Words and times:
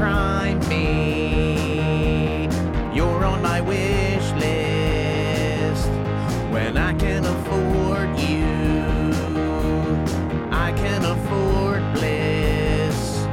Prime 0.00 0.58
me. 0.60 2.48
You're 2.94 3.22
on 3.22 3.42
my 3.42 3.60
wish 3.60 4.32
list 4.32 5.88
when 6.50 6.78
I 6.78 6.94
can 6.94 7.26
afford 7.26 8.18
you. 8.18 8.46
I 10.50 10.72
can 10.72 11.04
afford 11.04 11.82
bliss. 11.92 13.26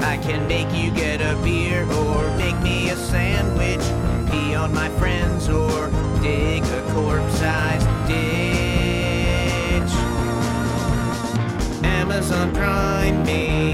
I 0.00 0.16
can 0.22 0.48
make 0.48 0.72
you 0.72 0.90
get 0.90 1.20
a 1.20 1.36
beer 1.44 1.82
or 1.84 2.34
make 2.38 2.58
me 2.62 2.88
a 2.88 2.96
sandwich. 2.96 3.84
Pee 4.30 4.54
on 4.54 4.72
my 4.72 4.88
friends 4.98 5.50
or 5.50 5.90
dig 6.22 6.64
a 6.64 6.80
corpse-sized 6.94 7.86
ditch. 8.08 9.92
Amazon 11.84 12.54
Prime 12.54 13.22
me. 13.26 13.65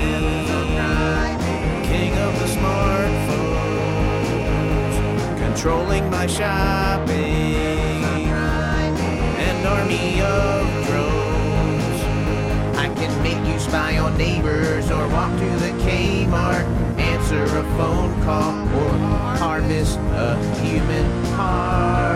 Controlling 5.62 6.10
my 6.10 6.26
shopping. 6.26 7.14
An 9.46 9.64
army 9.64 10.20
of 10.20 10.66
drones. 10.88 12.00
I 12.76 12.92
can 12.96 13.22
make 13.22 13.38
you 13.46 13.60
spy 13.60 13.96
on 13.98 14.18
neighbors 14.18 14.90
or 14.90 15.06
walk 15.06 15.30
to 15.38 15.50
the 15.60 15.70
Kmart, 15.84 16.66
answer 16.98 17.44
a 17.44 17.62
phone 17.78 18.20
call, 18.24 18.58
or 18.76 18.90
harvest 19.38 20.00
a 20.00 20.34
human 20.64 21.24
heart. 21.36 22.11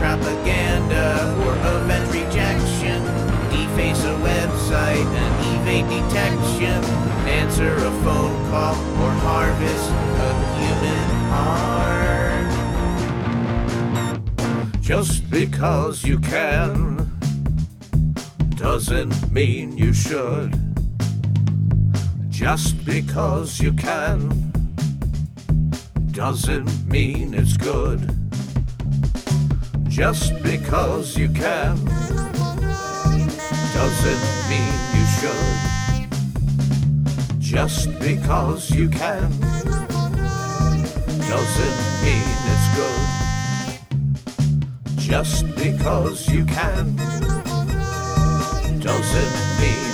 Propaganda 0.00 1.36
or 1.44 1.52
avenge 1.72 2.08
rejection. 2.08 3.04
Deface 3.52 4.02
a 4.04 4.16
website 4.24 5.10
and 5.22 5.32
evade 5.52 5.88
detection. 5.92 6.82
Answer 7.28 7.74
a 7.74 7.92
phone 8.02 8.38
call 8.50 8.74
or 9.02 9.12
harvest 9.28 9.90
a 10.26 10.30
human 10.58 11.08
heart. 11.34 12.50
Just 14.80 15.30
because 15.30 16.02
you 16.02 16.18
can 16.18 17.06
doesn't 18.56 19.30
mean 19.30 19.76
you 19.76 19.92
should. 19.92 20.58
Just 22.30 22.86
because 22.86 23.60
you 23.60 23.74
can 23.74 24.50
doesn't 26.12 26.86
mean 26.86 27.34
it's 27.34 27.58
good. 27.58 28.19
Just 29.90 30.40
because 30.44 31.18
you 31.18 31.28
can 31.28 31.74
doesn't 33.74 34.24
mean 34.48 34.72
you 34.94 35.04
should. 35.18 35.58
Just 37.40 37.98
because 37.98 38.70
you 38.70 38.88
can 38.88 39.30
doesn't 41.28 41.78
mean 42.04 42.28
it's 42.52 42.68
good. 42.76 43.02
Just 44.96 45.44
because 45.56 46.28
you 46.28 46.44
can 46.44 46.96
doesn't 48.78 49.60
mean 49.60 49.89